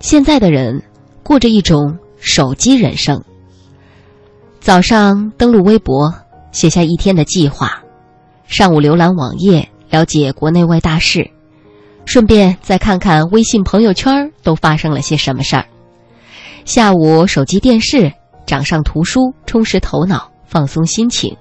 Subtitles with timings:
[0.00, 0.82] 现在的人
[1.22, 3.22] 过着一种手机人生。
[4.60, 6.12] 早上登录微博，
[6.52, 7.68] 写下一天的计划；
[8.46, 11.30] 上午浏览网页，了解国内外大事，
[12.04, 15.64] 顺便再看看微信朋友圈都发生了些什么事儿。
[16.64, 18.12] 下午手机电视，
[18.46, 21.34] 掌上图书，充实头脑，放松心情。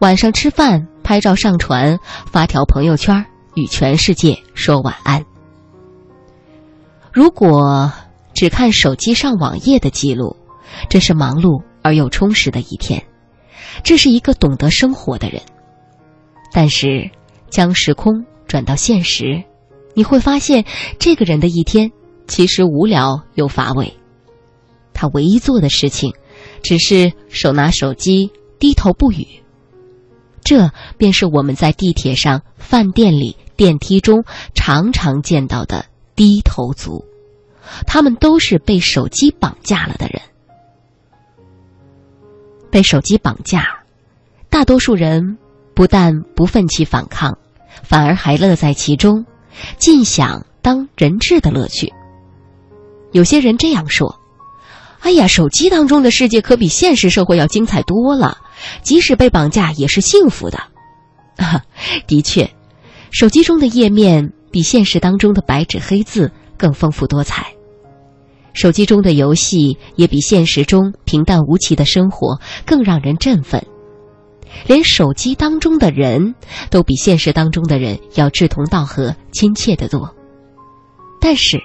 [0.00, 1.98] 晚上吃饭，拍照上传，
[2.30, 5.24] 发条朋友圈，与全世界说晚安。
[7.14, 7.92] 如果
[8.34, 10.36] 只看手机上网页的记录，
[10.90, 13.06] 这是忙碌而又充实的一天，
[13.84, 15.40] 这是一个懂得生活的人。
[16.50, 17.08] 但是，
[17.48, 19.44] 将时空转到现实，
[19.94, 20.64] 你会发现，
[20.98, 21.92] 这个人的一天
[22.26, 23.96] 其实无聊又乏味。
[24.92, 26.14] 他唯一做的事情，
[26.64, 29.24] 只是手拿手机，低头不语。
[30.42, 35.86] 这便是我们在地铁上、饭店里、电梯中常常见到的。
[36.16, 37.04] 低头族，
[37.86, 40.20] 他们都是被手机绑架了的人。
[42.70, 43.66] 被手机绑架，
[44.50, 45.38] 大多数人
[45.74, 47.38] 不但不奋起反抗，
[47.82, 49.24] 反而还乐在其中，
[49.78, 51.92] 尽享当人质的乐趣。
[53.12, 54.18] 有些人这样说
[55.00, 58.38] ：“哎呀，手机当中的世界可比现实社会要精彩多了，
[58.82, 60.58] 即使被绑架也是幸福的。”
[61.38, 61.62] 啊，
[62.06, 62.48] 的确，
[63.10, 64.32] 手机中的页面。
[64.54, 67.56] 比现实当中的白纸黑字更丰富多彩，
[68.52, 73.66] 手机中的游戏也比现实中平淡无奇的生活更让人振奋，
[74.68, 76.36] 连手机当中的人
[76.70, 80.14] 都比现实当中的人要志同道合、亲切的多。
[81.20, 81.60] 但是，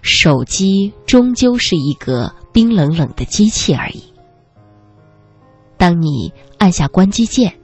[0.00, 4.02] 手机终究是一个冰冷冷的机器而已。
[5.76, 7.60] 当你按下关机键，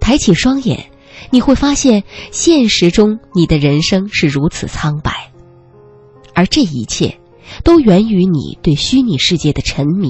[0.00, 0.88] 抬起双眼。
[1.28, 5.30] 你会发现，现实中你的人生是如此苍白，
[6.34, 7.20] 而这一切，
[7.62, 10.08] 都源于你对虚拟世界的沉迷，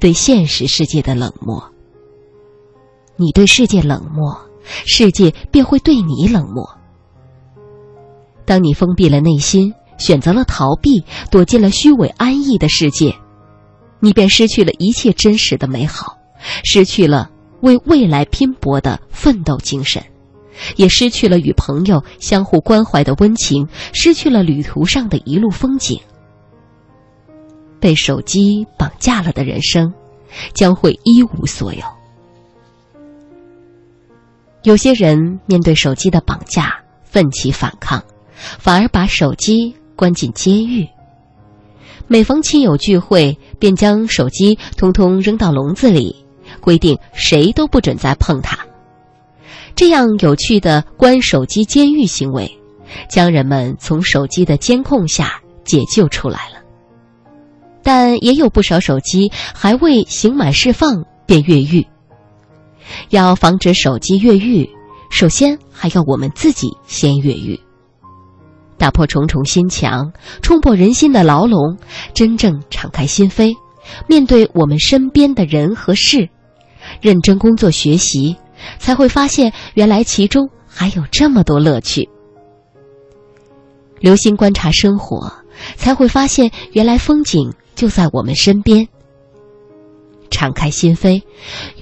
[0.00, 1.72] 对现实世界的冷漠。
[3.16, 4.36] 你对世界冷漠，
[4.86, 6.68] 世界便会对你冷漠。
[8.44, 13.14] 当你封闭了内心，选择了逃避，躲进了虚伪安逸的世界，
[14.00, 16.16] 你便失去了一切真实的美好，
[16.64, 17.30] 失去了
[17.60, 20.02] 为未来拼搏的奋斗精神。
[20.76, 26.00] 也失去了与朋友相互关怀的温情，失去了旅途上的一路风景。
[27.80, 29.92] 被手机绑架了的人生，
[30.52, 31.82] 将会一无所有。
[34.64, 38.02] 有些人面对手机的绑架，奋起反抗，
[38.34, 40.86] 反而把手机关进监狱。
[42.08, 46.24] 每逢亲友聚会，便将手机通通扔到笼子里，
[46.60, 48.58] 规定谁都不准再碰它。
[49.78, 52.58] 这样有趣的关手机监狱行为，
[53.08, 56.56] 将人们从手机的监控下解救出来了。
[57.84, 61.86] 但也有不少手机还未刑满释放便越狱。
[63.10, 64.68] 要防止手机越狱，
[65.12, 67.60] 首先还要我们自己先越狱，
[68.78, 70.12] 打破重重心墙，
[70.42, 71.78] 冲破人心的牢笼，
[72.14, 73.54] 真正敞开心扉，
[74.08, 76.28] 面对我们身边的人和事，
[77.00, 78.36] 认真工作学习。
[78.78, 82.08] 才会发现，原来其中还有这么多乐趣。
[84.00, 85.32] 留心观察生活，
[85.76, 88.86] 才会发现原来风景就在我们身边。
[90.30, 91.22] 敞开心扉，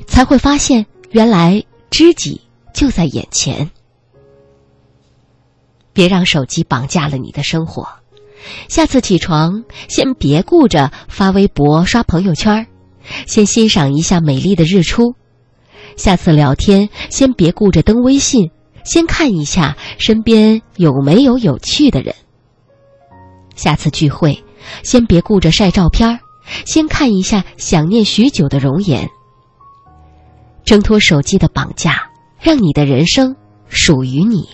[0.07, 2.41] 才会发现原来知己
[2.73, 3.71] 就在眼前。
[5.93, 7.87] 别让手机绑架了你的生活。
[8.69, 12.67] 下次起床，先别顾着发微博、刷朋友圈，
[13.27, 15.15] 先欣赏一下美丽的日出。
[15.97, 18.51] 下次聊天，先别顾着登微信，
[18.85, 22.15] 先看一下身边有没有有趣的人。
[23.55, 24.45] 下次聚会，
[24.83, 26.21] 先别顾着晒照片，
[26.67, 29.09] 先看一下想念许久的容颜。
[30.65, 33.35] 挣脱手机的绑架，让你的人生
[33.69, 34.47] 属于你。